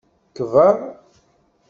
Kber. 0.35 0.97